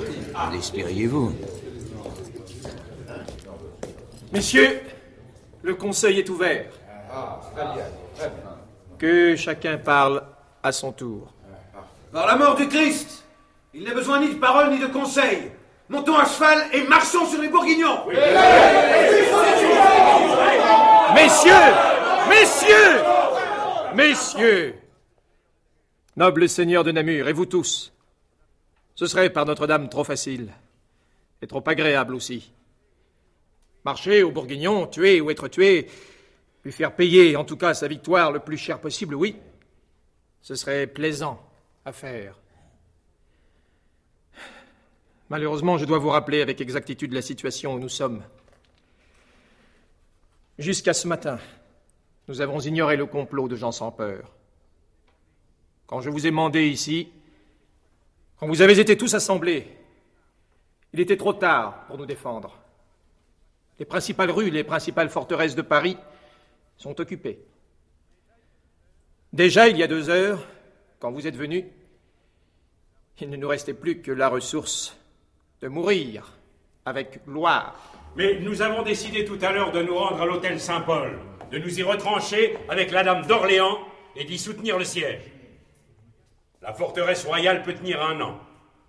L'espériez-vous 0.50 1.34
Messieurs, 4.32 4.80
le 5.60 5.74
conseil 5.74 6.20
est 6.20 6.30
ouvert. 6.30 6.70
Que 8.96 9.36
chacun 9.36 9.76
parle 9.76 10.22
à 10.62 10.72
son 10.72 10.90
tour. 10.90 11.34
Par 12.12 12.26
la 12.26 12.36
mort 12.36 12.54
du 12.54 12.66
Christ, 12.66 13.25
il 13.76 13.84
n'a 13.84 13.92
besoin 13.92 14.20
ni 14.20 14.34
de 14.34 14.38
parole 14.38 14.70
ni 14.70 14.78
de 14.78 14.86
conseil. 14.86 15.50
Montons 15.90 16.16
à 16.16 16.24
cheval 16.24 16.58
et 16.72 16.82
marchons 16.84 17.26
sur 17.26 17.40
les 17.40 17.48
bourguignons. 17.48 18.06
Messieurs 21.14 21.52
Messieurs 22.28 23.02
Messieurs 23.94 24.74
Noble 26.16 26.48
seigneur 26.48 26.84
de 26.84 26.92
Namur, 26.92 27.28
et 27.28 27.34
vous 27.34 27.44
tous, 27.44 27.92
ce 28.94 29.06
serait 29.06 29.28
par 29.28 29.44
Notre-Dame 29.44 29.90
trop 29.90 30.04
facile, 30.04 30.50
et 31.42 31.46
trop 31.46 31.62
agréable 31.66 32.14
aussi. 32.14 32.50
Marcher 33.84 34.22
au 34.22 34.30
Bourguignon, 34.30 34.86
tuer 34.86 35.20
ou 35.20 35.30
être 35.30 35.48
tué, 35.48 35.88
lui 36.64 36.72
faire 36.72 36.96
payer 36.96 37.36
en 37.36 37.44
tout 37.44 37.58
cas 37.58 37.74
sa 37.74 37.86
victoire 37.86 38.32
le 38.32 38.40
plus 38.40 38.56
cher 38.56 38.80
possible, 38.80 39.14
oui, 39.14 39.36
ce 40.40 40.54
serait 40.54 40.86
plaisant 40.86 41.38
à 41.84 41.92
faire. 41.92 42.34
Malheureusement, 45.28 45.76
je 45.76 45.84
dois 45.84 45.98
vous 45.98 46.10
rappeler 46.10 46.40
avec 46.40 46.60
exactitude 46.60 47.12
la 47.12 47.22
situation 47.22 47.74
où 47.74 47.78
nous 47.80 47.88
sommes. 47.88 48.22
Jusqu'à 50.58 50.94
ce 50.94 51.08
matin, 51.08 51.38
nous 52.28 52.40
avons 52.40 52.60
ignoré 52.60 52.96
le 52.96 53.06
complot 53.06 53.48
de 53.48 53.56
Jean 53.56 53.72
sans 53.72 53.90
peur. 53.90 54.32
Quand 55.86 56.00
je 56.00 56.10
vous 56.10 56.26
ai 56.26 56.30
mandé 56.30 56.68
ici, 56.68 57.08
quand 58.38 58.46
vous 58.46 58.62
avez 58.62 58.78
été 58.78 58.96
tous 58.96 59.14
assemblés, 59.14 59.66
il 60.92 61.00
était 61.00 61.16
trop 61.16 61.32
tard 61.32 61.86
pour 61.86 61.98
nous 61.98 62.06
défendre. 62.06 62.56
Les 63.78 63.84
principales 63.84 64.30
rues, 64.30 64.50
les 64.50 64.64
principales 64.64 65.10
forteresses 65.10 65.54
de 65.54 65.62
Paris 65.62 65.96
sont 66.76 67.00
occupées. 67.00 67.40
Déjà, 69.32 69.68
il 69.68 69.76
y 69.76 69.82
a 69.82 69.88
deux 69.88 70.08
heures, 70.08 70.46
quand 71.00 71.10
vous 71.10 71.26
êtes 71.26 71.36
venus, 71.36 71.64
il 73.20 73.28
ne 73.28 73.36
nous 73.36 73.48
restait 73.48 73.74
plus 73.74 74.00
que 74.00 74.12
la 74.12 74.28
ressource 74.28 74.96
de 75.66 75.68
mourir 75.68 76.22
avec 76.84 77.24
gloire. 77.26 77.74
Mais 78.14 78.38
nous 78.38 78.62
avons 78.62 78.82
décidé 78.82 79.24
tout 79.24 79.38
à 79.42 79.50
l'heure 79.50 79.72
de 79.72 79.82
nous 79.82 79.96
rendre 79.96 80.22
à 80.22 80.24
l'hôtel 80.24 80.60
Saint-Paul, 80.60 81.18
de 81.50 81.58
nous 81.58 81.80
y 81.80 81.82
retrancher 81.82 82.56
avec 82.68 82.92
la 82.92 83.02
dame 83.02 83.26
d'Orléans 83.26 83.80
et 84.14 84.22
d'y 84.22 84.38
soutenir 84.38 84.78
le 84.78 84.84
siège. 84.84 85.22
La 86.62 86.72
forteresse 86.72 87.24
royale 87.24 87.64
peut 87.64 87.74
tenir 87.74 88.00
un 88.00 88.20
an, 88.20 88.38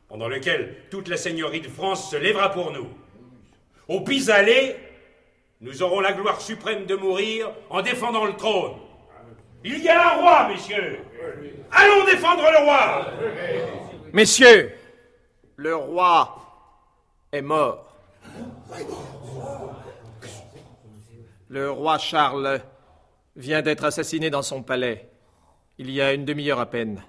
pendant 0.07 0.27
lequel 0.27 0.75
toute 0.91 1.07
la 1.07 1.17
seigneurie 1.17 1.61
de 1.61 1.67
France 1.67 2.11
se 2.11 2.15
lèvera 2.15 2.51
pour 2.51 2.71
nous. 2.71 2.87
Au 3.87 4.01
pis-aller, 4.01 4.75
nous 5.61 5.81
aurons 5.81 5.99
la 5.99 6.13
gloire 6.13 6.39
suprême 6.41 6.85
de 6.85 6.93
mourir 6.93 7.49
en 7.71 7.81
défendant 7.81 8.25
le 8.25 8.35
trône. 8.35 8.73
Il 9.63 9.79
y 9.79 9.89
a 9.89 10.13
un 10.13 10.17
roi, 10.21 10.47
messieurs. 10.49 10.99
Allons 11.71 12.05
défendre 12.05 12.43
le 12.43 12.65
roi. 12.65 13.07
Messieurs, 14.13 14.73
le 15.55 15.75
roi 15.75 16.36
est 17.31 17.41
mort. 17.41 17.95
Le 21.49 21.71
roi 21.71 21.97
Charles 21.97 22.61
vient 23.35 23.61
d'être 23.61 23.85
assassiné 23.85 24.29
dans 24.29 24.41
son 24.41 24.63
palais, 24.63 25.09
il 25.77 25.91
y 25.91 26.01
a 26.01 26.13
une 26.13 26.25
demi-heure 26.25 26.59
à 26.59 26.65
peine. 26.65 27.01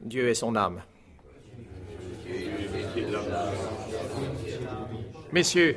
Dieu 0.00 0.28
est 0.28 0.34
son 0.34 0.54
âme. 0.54 0.82
Messieurs, 5.32 5.76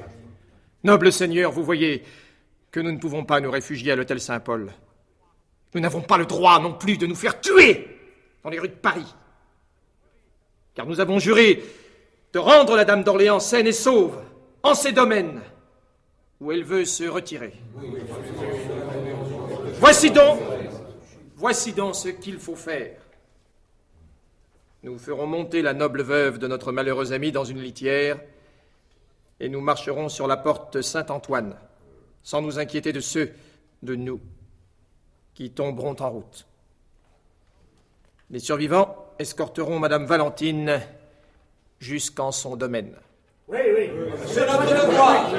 nobles 0.84 1.12
seigneurs, 1.12 1.52
vous 1.52 1.64
voyez 1.64 2.04
que 2.72 2.80
nous 2.80 2.92
ne 2.92 3.00
pouvons 3.00 3.26
pas 3.26 3.42
nous 3.42 3.52
réfugier 3.52 3.92
à 3.92 3.96
l'hôtel 3.96 4.22
Saint-Paul. 4.22 4.72
Nous 5.74 5.82
n'avons 5.82 6.02
pas 6.02 6.18
le 6.18 6.26
droit 6.26 6.60
non 6.60 6.74
plus 6.74 6.98
de 6.98 7.08
nous 7.08 7.16
faire 7.16 7.42
tuer 7.42 7.88
dans 8.44 8.50
les 8.50 8.60
rues 8.60 8.70
de 8.70 8.74
Paris. 8.74 9.14
Car 10.76 10.86
nous 10.86 11.00
avons 11.00 11.20
juré 11.20 11.62
de 12.34 12.40
rendre 12.40 12.76
la 12.76 12.86
Dame 12.86 13.04
d'Orléans 13.04 13.40
saine 13.40 13.68
et 13.68 13.72
sauve 13.72 14.18
en 14.64 14.74
ses 14.74 14.92
domaines 14.92 15.42
où 16.40 16.52
elle 16.52 16.64
veut 16.64 16.86
se 16.86 17.04
retirer. 17.04 17.54
Voici 19.80 20.12
donc, 20.12 20.40
voici 21.36 21.74
donc 21.74 21.96
ce 21.96 22.10
qu'il 22.10 22.40
faut 22.40 22.56
faire. 22.56 22.98
Nous 24.84 24.98
ferons 24.98 25.28
monter 25.28 25.62
la 25.62 25.74
noble 25.74 26.02
veuve 26.02 26.40
de 26.40 26.48
notre 26.48 26.72
malheureux 26.72 27.14
ami 27.14 27.32
dans 27.32 27.44
une 27.44 27.62
litière 27.62 28.20
et 29.40 29.50
nous 29.50 29.62
marcherons 29.62 30.10
sur 30.10 30.28
la 30.28 30.38
porte 30.38 30.82
Saint-Antoine, 30.82 31.56
sans 32.24 32.42
nous 32.42 32.58
inquiéter 32.58 32.92
de 32.92 33.00
ceux 33.00 33.32
de 33.84 33.96
nous 33.96 34.20
qui 35.34 35.52
tomberont 35.52 35.96
en 36.00 36.10
route. 36.10 36.48
Les 38.32 38.40
survivants 38.40 39.14
escorteront 39.20 39.78
Madame 39.78 40.06
Valentine 40.06 40.82
jusqu'en 41.82 42.32
son 42.32 42.56
domaine. 42.56 42.96
Oui, 43.48 43.60
oui, 43.76 43.90
c'est 44.28 44.46
notre 44.46 44.88
devoir. 44.88 45.30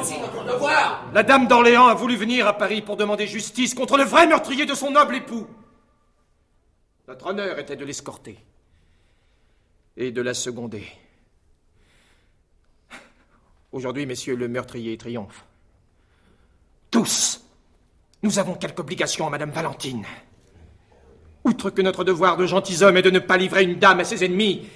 Aussi 0.00 0.14
notre 0.20 1.12
La 1.12 1.22
dame 1.22 1.48
d'Orléans 1.48 1.88
a 1.88 1.94
voulu 1.94 2.16
venir 2.16 2.46
à 2.46 2.56
Paris 2.56 2.80
pour 2.80 2.96
demander 2.96 3.26
justice 3.26 3.74
contre 3.74 3.98
le 3.98 4.04
vrai 4.04 4.26
meurtrier 4.26 4.64
de 4.64 4.74
son 4.74 4.90
noble 4.90 5.16
époux. 5.16 5.46
Notre 7.08 7.26
honneur 7.26 7.58
était 7.58 7.76
de 7.76 7.84
l'escorter 7.84 8.38
et 9.96 10.12
de 10.12 10.22
la 10.22 10.34
seconder. 10.34 10.86
Aujourd'hui, 13.72 14.06
messieurs, 14.06 14.36
le 14.36 14.48
meurtrier 14.48 14.96
triomphe. 14.96 15.44
Tous, 16.90 17.44
nous 18.22 18.38
avons 18.38 18.54
quelque 18.54 18.80
obligation 18.80 19.26
à 19.26 19.30
Madame 19.30 19.50
Valentine. 19.50 20.06
Outre 21.48 21.70
que 21.70 21.80
notre 21.80 22.04
devoir 22.04 22.36
de 22.36 22.44
gentilshommes 22.44 22.98
est 22.98 23.02
de 23.02 23.08
ne 23.08 23.20
pas 23.20 23.38
livrer 23.38 23.62
une 23.64 23.78
dame 23.78 24.00
à 24.00 24.04
ses 24.04 24.22
ennemis. 24.22 24.68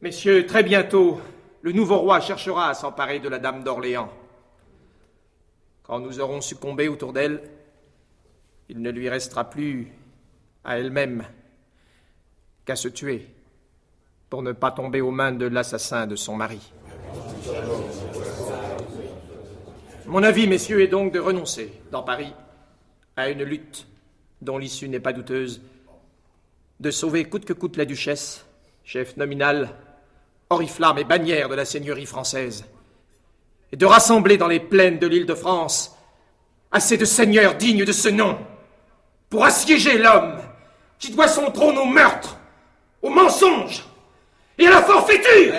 Messieurs, 0.00 0.46
très 0.46 0.62
bientôt, 0.62 1.20
le 1.62 1.72
nouveau 1.72 1.98
roi 1.98 2.20
cherchera 2.20 2.68
à 2.68 2.74
s'emparer 2.74 3.18
de 3.18 3.28
la 3.28 3.40
dame 3.40 3.64
d'Orléans. 3.64 4.12
Quand 5.82 5.98
nous 5.98 6.20
aurons 6.20 6.40
succombé 6.40 6.86
autour 6.86 7.12
d'elle, 7.12 7.42
il 8.68 8.80
ne 8.80 8.90
lui 8.90 9.08
restera 9.08 9.50
plus 9.50 9.88
à 10.62 10.78
elle-même 10.78 11.24
qu'à 12.64 12.76
se 12.76 12.86
tuer 12.86 13.26
pour 14.30 14.44
ne 14.44 14.52
pas 14.52 14.70
tomber 14.70 15.00
aux 15.00 15.10
mains 15.10 15.32
de 15.32 15.46
l'assassin 15.46 16.06
de 16.06 16.14
son 16.14 16.36
mari. 16.36 16.60
Mon 20.06 20.22
avis, 20.22 20.46
messieurs, 20.46 20.80
est 20.80 20.86
donc 20.86 21.12
de 21.12 21.18
renoncer, 21.18 21.72
dans 21.90 22.04
Paris, 22.04 22.32
à 23.16 23.30
une 23.30 23.42
lutte 23.42 23.88
dont 24.44 24.58
l'issue 24.58 24.88
n'est 24.88 25.00
pas 25.00 25.12
douteuse, 25.12 25.62
de 26.80 26.90
sauver 26.90 27.24
coûte 27.24 27.44
que 27.44 27.52
coûte 27.52 27.76
la 27.76 27.84
duchesse, 27.84 28.44
chef 28.84 29.16
nominal, 29.16 29.70
oriflamme 30.50 30.98
et 30.98 31.04
bannière 31.04 31.48
de 31.48 31.54
la 31.54 31.64
seigneurie 31.64 32.06
française, 32.06 32.66
et 33.72 33.76
de 33.76 33.86
rassembler 33.86 34.36
dans 34.36 34.48
les 34.48 34.60
plaines 34.60 34.98
de 34.98 35.06
l'île 35.06 35.26
de 35.26 35.34
France 35.34 35.96
assez 36.70 36.96
de 36.96 37.04
seigneurs 37.04 37.54
dignes 37.54 37.84
de 37.84 37.92
ce 37.92 38.08
nom 38.08 38.38
pour 39.30 39.44
assiéger 39.44 39.96
l'homme 39.96 40.38
qui 40.98 41.10
doit 41.10 41.28
son 41.28 41.50
trône 41.50 41.78
au 41.78 41.86
meurtre, 41.86 42.36
au 43.02 43.10
mensonge 43.10 43.84
et 44.58 44.66
à 44.66 44.70
la 44.70 44.82
forfaiture. 44.82 45.54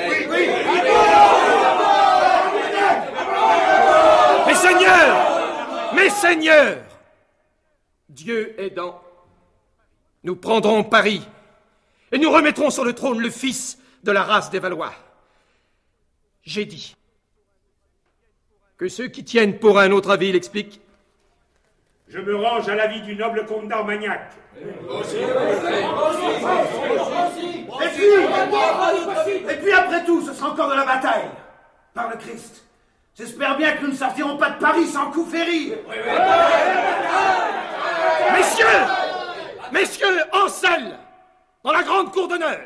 Mes 4.48 4.56
seigneurs, 4.56 5.94
Mes 5.96 6.10
seigneurs, 6.10 6.85
Dieu 8.10 8.60
aidant, 8.60 9.02
nous 10.24 10.36
prendrons 10.36 10.84
Paris 10.84 11.28
et 12.12 12.18
nous 12.18 12.32
remettrons 12.32 12.70
sur 12.70 12.86
le 12.86 12.94
trône 12.94 13.20
le 13.20 13.30
fils 13.30 13.80
de 14.04 14.12
la 14.12 14.24
race 14.24 14.50
des 14.50 14.60
Valois. 14.60 14.94
J'ai 16.44 16.66
dit 16.66 16.96
que 18.78 18.88
ceux 18.88 19.08
qui 19.08 19.24
tiennent 19.24 19.58
pour 19.58 19.80
un 19.80 19.92
autre 19.92 20.12
avis 20.12 20.32
l'expliquent. 20.32 20.82
Je 22.08 22.20
me 22.20 22.36
range 22.36 22.70
à 22.70 22.76
l'avis 22.76 23.02
du 23.02 23.16
noble 23.16 23.46
comte 23.48 23.68
d'Armagnac. 23.68 24.32
Et 24.62 24.68
puis, 29.58 29.72
après 29.72 30.06
tout, 30.06 30.22
ce 30.26 30.34
sera 30.34 30.52
encore 30.52 30.70
de 30.70 30.76
la 30.76 30.86
bataille. 30.86 31.30
Par 31.94 32.10
le 32.10 32.18
Christ. 32.18 32.64
J'espère 33.18 33.58
bien 33.58 33.76
que 33.76 33.84
nous 33.84 33.92
ne 33.92 33.96
sortirons 33.96 34.38
pas 34.38 34.52
de 34.52 34.60
Paris 34.60 34.86
sans 34.86 35.10
coup 35.12 35.26
féri. 35.26 35.74
Messieurs 38.34 38.66
Messieurs, 39.72 40.24
en 40.34 40.48
selle 40.48 40.98
Dans 41.64 41.72
la 41.72 41.84
grande 41.84 42.12
cour 42.12 42.28
d'honneur 42.28 42.60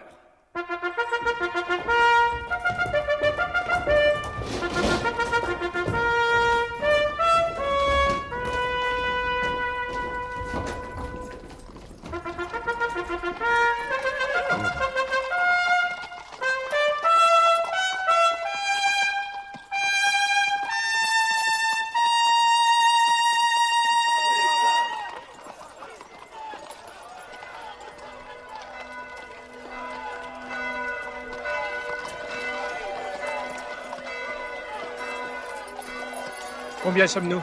Combien 36.84 37.08
sommes-nous 37.08 37.42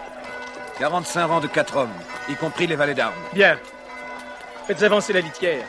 45 0.79 1.27
rangs 1.27 1.41
de 1.41 1.47
4 1.47 1.77
hommes, 1.77 1.93
y 2.29 2.35
compris 2.35 2.67
les 2.67 2.77
valets 2.77 2.95
d'armes. 2.95 3.15
Bien. 3.33 3.59
Faites 4.67 4.83
avancer 4.83 5.13
la 5.13 5.21
litière. 5.21 5.65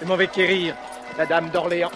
Je 0.00 0.06
m'en 0.06 0.16
vais 0.16 0.28
quérir 0.28 0.74
la 1.16 1.26
dame 1.26 1.48
d'Orléans. 1.50 1.90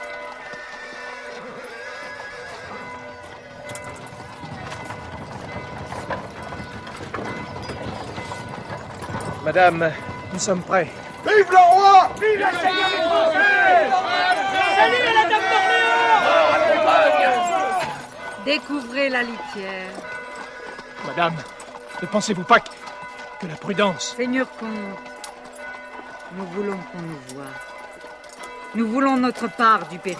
Madame, 9.45 9.93
nous 10.33 10.39
sommes 10.39 10.63
prêts. 10.63 10.89
Vive 11.25 11.51
le 11.51 11.57
roi 11.57 12.11
Vive 12.21 12.41
la 12.41 12.51
Seigneur 12.51 12.91
des 12.91 13.03
Français 13.03 13.91
Salut 14.77 15.03
la 15.15 15.25
dame 15.29 15.49
d'Orléans 15.51 15.89
Découvrez 18.45 19.09
la 19.09 19.23
litière. 19.23 20.08
Madame, 21.09 21.37
ne 22.03 22.07
pensez-vous 22.07 22.45
pas 22.45 22.61
que, 22.61 22.69
que 23.41 23.47
la 23.47 23.57
prudence... 23.57 24.15
Seigneur 24.15 24.47
comte, 24.59 24.69
nous 26.33 26.45
voulons 26.49 26.77
qu'on 26.93 26.99
nous 26.99 27.19
voie. 27.35 27.51
Nous 28.75 28.87
voulons 28.87 29.17
notre 29.17 29.49
part 29.49 29.89
du 29.89 29.99
péril. 29.99 30.19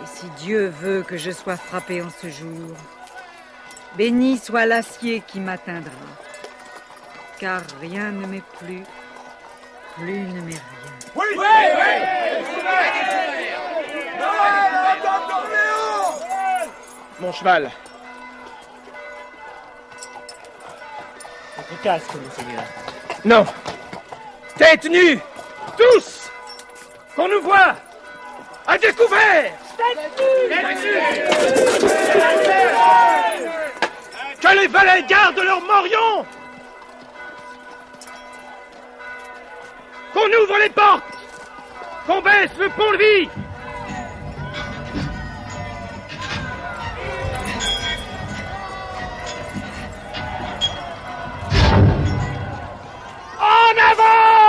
Et 0.00 0.06
si 0.06 0.26
Dieu 0.38 0.68
veut 0.68 1.02
que 1.02 1.16
je 1.16 1.32
sois 1.32 1.56
frappé 1.56 2.00
en 2.02 2.08
ce 2.08 2.28
jour, 2.28 2.76
béni 3.96 4.38
soit 4.38 4.64
l'acier 4.64 5.24
qui 5.26 5.40
m'atteindra. 5.40 5.90
Car 7.40 7.62
rien 7.80 8.12
ne 8.12 8.26
m'est 8.26 8.44
plus, 8.60 8.84
plus 9.96 10.20
ne 10.20 10.40
m'est 10.40 10.52
rien. 10.52 10.62
Oui, 11.16 11.26
oui, 11.36 11.44
Mon 17.20 17.32
cheval. 17.32 17.72
Non. 23.24 23.44
Tête 24.56 24.84
nue. 24.84 25.18
Tous. 25.76 26.30
Qu'on 27.16 27.28
nous 27.28 27.42
voit. 27.42 27.74
À 28.66 28.78
découvert. 28.78 29.52
Que 34.40 34.60
les 34.60 34.66
valets 34.68 35.02
gardent 35.08 35.38
leur 35.38 35.60
morion. 35.60 36.26
Qu'on 40.12 40.26
ouvre 40.26 40.58
les 40.60 40.70
portes. 40.70 41.02
Qu'on 42.06 42.20
baisse 42.22 42.50
le 42.58 42.68
pont-levis 42.70 43.28
En 53.70 54.47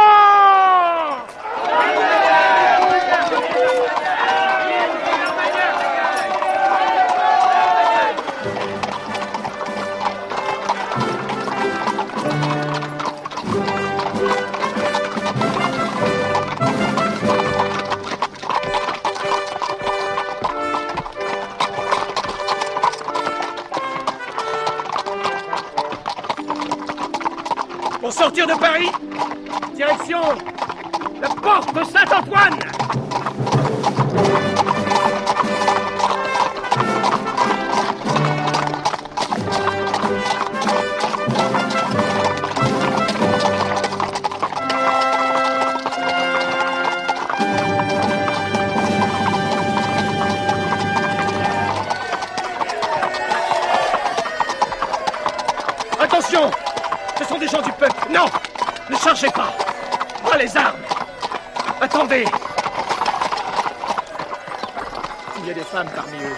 Il 65.40 65.48
y 65.48 65.52
a 65.52 65.54
des 65.54 65.64
femmes 65.64 65.90
parmi 65.96 66.18
eux. 66.18 66.36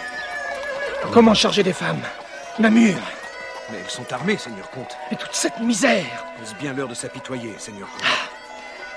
Comment 1.11 1.33
charger 1.33 1.63
des 1.63 1.73
femmes? 1.73 2.01
Namur 2.59 2.95
Mais 3.69 3.79
elles 3.83 3.89
sont 3.89 4.11
armées, 4.13 4.37
Seigneur 4.37 4.69
Comte. 4.69 4.95
Et 5.11 5.15
toute 5.15 5.33
cette 5.33 5.59
misère. 5.59 6.05
Est-ce 6.41 6.53
bien 6.55 6.73
l'heure 6.73 6.87
de 6.87 6.93
s'apitoyer, 6.93 7.55
Seigneur 7.57 7.87
Comte? 7.89 8.07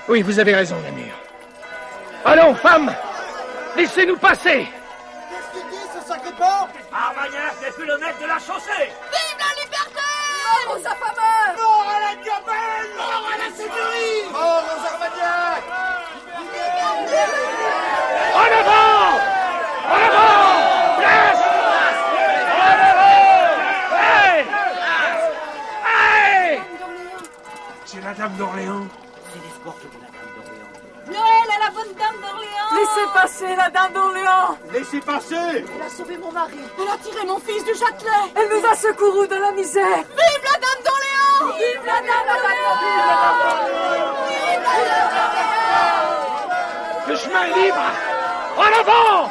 Oui, 0.07 0.21
vous 0.21 0.39
avez 0.39 0.53
raison, 0.53 0.75
Namur. 0.81 1.13
Allons, 2.23 2.55
femmes! 2.55 2.93
Laissez-nous 3.75 4.17
passer! 4.17 4.67
Qu'est-ce 5.29 5.51
qu'il 5.59 5.69
dit, 5.69 5.85
ce 5.93 6.07
sacré 6.07 6.31
porc? 6.37 6.69
Armagnac 6.93 7.61
n'est 7.61 7.71
plus 7.71 7.85
le 7.85 7.97
maître 7.97 8.19
de 8.21 8.27
la 8.27 8.39
chaussée! 8.39 8.89
Vive 9.11 9.37
la 9.39 9.51
liberté! 9.61 10.01
Mort 10.67 10.75
aux 10.75 10.85
affameurs! 10.87 11.55
Mort 11.57 11.87
à 11.89 11.99
la 11.99 12.15
gabelle 12.15 12.89
Mort 12.95 13.25
à 13.31 13.37
la 13.37 13.49
Mort 14.31 14.63
aux 14.63 14.85
Armagnac 14.93 15.63
En 18.33 18.49
avant 18.59 19.19
En 19.87 19.99
avant 20.07 20.97
Place 20.97 21.41
En 22.55 22.77
avant 22.89 23.19
Hey 23.99 24.45
Hey 25.85 26.61
C'est 27.85 28.01
la 28.01 28.04
dame 28.17 28.33
d'Orléans. 28.37 28.87
C'est 29.31 29.41
l'escorte 29.43 29.81
de 29.83 29.87
la 29.99 30.07
dame 30.07 30.31
d'Orléans. 30.35 30.71
Noël 31.07 31.49
à 31.55 31.59
la 31.65 31.71
bonne 31.71 31.93
dame 31.95 32.15
d'Orléans. 32.21 32.71
Laissez 32.75 33.07
passer 33.13 33.55
la 33.55 33.69
dame 33.69 33.93
d'Orléans. 33.93 34.57
Laissez 34.71 34.99
passer. 35.01 35.65
Elle 35.75 35.81
a 35.81 35.89
sauvé 35.89 36.17
mon 36.17 36.31
mari. 36.31 36.59
Elle 36.79 36.87
a 36.87 36.97
tiré 36.97 37.25
mon 37.25 37.39
fils 37.39 37.63
du 37.63 37.73
Châtelet. 37.75 38.33
Elle 38.35 38.49
nous 38.49 38.65
a 38.65 38.75
secourus 38.75 39.27
de 39.27 39.35
la 39.35 39.51
misère. 39.51 39.97
Vive 39.97 40.43
la 40.43 40.57
dame 40.63 40.81
d'Orléans. 40.85 41.55
Vive 41.57 41.85
la 41.85 41.99
dame 42.01 42.27
d'Orléans. 42.31 42.77
Vive 42.81 43.05
la 43.05 43.15
dame 43.21 43.39
d'Orléans. 43.43 43.75
Le 47.07 47.15
chemin 47.15 47.43
est 47.43 47.65
libre. 47.65 47.85
En 48.57 48.71
avant 48.79 49.29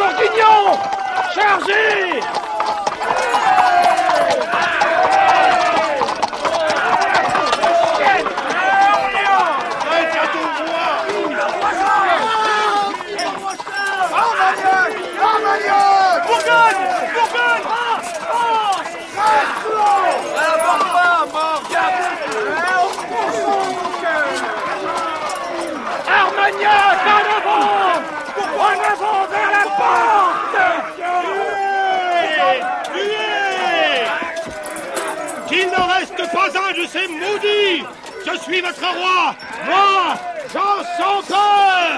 Bourguignon 0.00 0.78
Chargez 1.34 2.20
Armagnac, 26.08 26.98
en 27.06 27.24
avant 27.36 28.02
En 28.58 28.76
avant 28.92 29.20
vers 29.30 29.50
la 29.50 29.64
porte 29.78 30.56
Tuez 32.92 34.12
Qu'il 35.48 35.66
ne 35.70 35.89
reste 36.00 36.24
pas 36.32 36.46
un 36.46 36.72
de 36.72 36.86
ces 36.86 37.06
maudits. 37.08 37.84
Je 38.26 38.34
suis 38.42 38.60
votre 38.60 38.80
roi. 38.80 39.34
Moi, 39.66 40.14
Jean 40.52 40.82
sans 40.96 41.22
peur. 41.26 41.90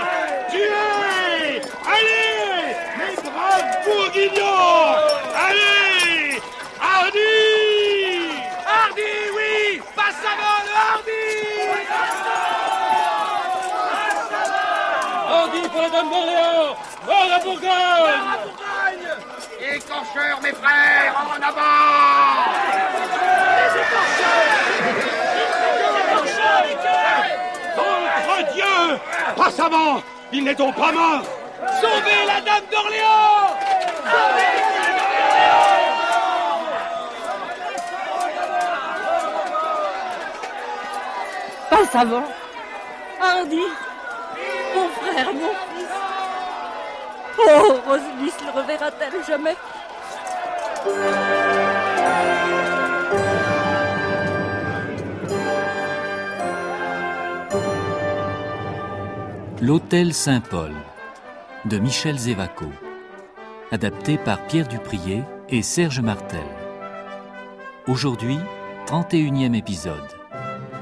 Tuez 0.50 1.60
Allez 1.94 2.76
Mes 2.98 3.14
braves 3.22 3.72
bourguignons. 3.84 4.96
Allez 5.46 6.40
Hardy. 6.80 8.30
Hardy, 8.66 9.12
oui. 9.36 9.54
Passe 9.96 10.24
avant 10.32 10.60
le 10.66 10.72
Hardy. 10.90 11.30
Hardy 15.30 15.62
pour 15.68 15.82
la 15.82 15.90
dame 15.90 16.10
d'Orléans. 16.10 16.72
Mort 17.06 17.26
la 17.30 17.38
Bourgogne. 17.38 18.26
Écorcheurs, 19.74 20.40
mes 20.42 20.52
frères, 20.52 21.14
en 21.16 21.40
avant 21.42 22.42
Contre 27.76 28.52
Dieu 28.54 28.98
Passe 29.36 29.60
avant 29.60 30.02
Il 30.32 30.44
n'est 30.44 30.54
donc 30.54 30.74
pas 30.76 30.92
mort 30.92 31.22
Sauvez 31.80 32.26
la 32.26 32.40
dame 32.40 32.64
d'Orléans 32.70 33.42
Passe 41.70 41.94
avant. 41.94 42.24
Hardy, 43.18 43.62
mon 44.74 44.88
frère, 44.88 45.32
mon 45.32 45.48
fils. 45.48 45.88
Oh, 47.38 47.80
Roselysse 47.88 48.36
le 48.44 48.60
reverra-t-elle 48.60 49.24
jamais? 49.24 49.56
L'Hôtel 59.62 60.12
Saint-Paul 60.12 60.72
de 61.66 61.78
Michel 61.78 62.18
Zévaco. 62.18 62.64
Adapté 63.70 64.18
par 64.18 64.44
Pierre 64.48 64.66
Duprier 64.66 65.22
et 65.48 65.62
Serge 65.62 66.00
Martel. 66.00 66.42
Aujourd'hui, 67.86 68.38
31e 68.88 69.54
épisode. 69.54 70.08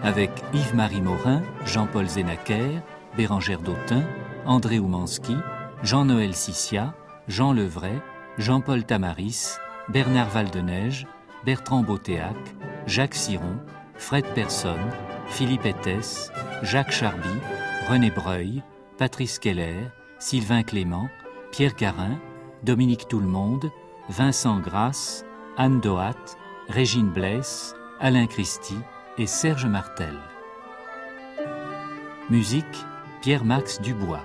Avec 0.02 0.30
Yves-Marie 0.54 1.02
Morin, 1.02 1.42
Jean-Paul 1.66 2.08
Zénaquer, 2.08 2.80
Bérangère 3.18 3.60
Dautin, 3.60 4.02
André 4.46 4.78
Oumanski, 4.78 5.36
Jean-Noël 5.82 6.34
Sissia, 6.34 6.94
Jean 7.28 7.52
Levray, 7.52 8.00
Jean-Paul 8.38 8.84
Tamaris, 8.84 9.58
Bernard 9.90 10.30
Valdeneige, 10.30 11.06
Bertrand 11.44 11.82
Beautéac, 11.82 12.34
Jacques 12.86 13.14
Siron, 13.14 13.58
Fred 13.96 14.24
Personne, 14.34 14.88
Philippe 15.26 15.66
Ettès, 15.66 16.32
Jacques 16.62 16.92
Charby, 16.92 17.28
René 17.90 18.12
Breuil, 18.12 18.62
Patrice 18.98 19.40
Keller, 19.40 19.90
Sylvain 20.20 20.62
Clément, 20.62 21.08
Pierre 21.50 21.74
Garin, 21.74 22.20
Dominique 22.62 23.08
Tout-le-Monde, 23.08 23.72
Vincent 24.08 24.60
Grasse, 24.60 25.24
Anne 25.56 25.80
Dohat, 25.80 26.14
Régine 26.68 27.10
Blesse, 27.10 27.74
Alain 27.98 28.28
Christie 28.28 28.78
et 29.18 29.26
Serge 29.26 29.66
Martel. 29.66 30.14
Musique 32.30 32.64
Pierre-Max 33.22 33.80
Dubois. 33.80 34.22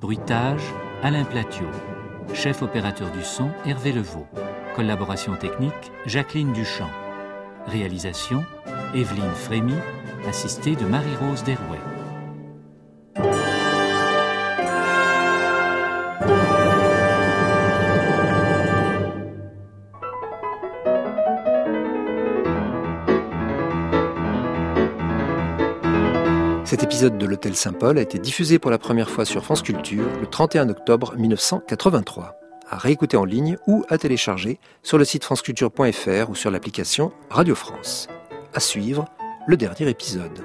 Bruitage 0.00 0.74
Alain 1.04 1.24
Platiot. 1.24 1.70
Chef 2.34 2.62
opérateur 2.62 3.12
du 3.12 3.22
son 3.22 3.52
Hervé 3.64 3.92
Levaux. 3.92 4.26
Collaboration 4.74 5.36
technique 5.36 5.92
Jacqueline 6.04 6.52
Duchamp. 6.52 6.90
Réalisation 7.66 8.44
Evelyne 8.94 9.34
Frémy, 9.34 9.74
assistée 10.28 10.76
de 10.76 10.84
Marie-Rose 10.84 11.42
Derouet. 11.44 11.80
Cet 26.64 26.82
épisode 26.82 27.18
de 27.18 27.26
l'Hôtel 27.26 27.56
Saint-Paul 27.56 27.98
a 27.98 28.02
été 28.02 28.18
diffusé 28.18 28.58
pour 28.58 28.70
la 28.70 28.78
première 28.78 29.10
fois 29.10 29.24
sur 29.24 29.44
France 29.44 29.62
Culture 29.62 30.06
le 30.20 30.26
31 30.26 30.68
octobre 30.68 31.14
1983. 31.16 32.45
À 32.76 32.78
réécouter 32.78 33.16
en 33.16 33.24
ligne 33.24 33.56
ou 33.66 33.86
à 33.88 33.96
télécharger 33.96 34.58
sur 34.82 34.98
le 34.98 35.06
site 35.06 35.24
franceculture.fr 35.24 36.28
ou 36.28 36.34
sur 36.34 36.50
l'application 36.50 37.10
Radio 37.30 37.54
France. 37.54 38.06
À 38.52 38.60
suivre, 38.60 39.06
le 39.46 39.56
dernier 39.56 39.88
épisode. 39.88 40.44